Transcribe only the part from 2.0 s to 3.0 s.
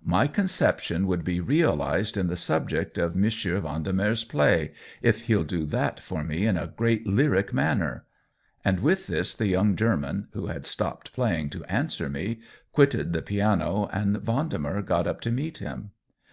in the subject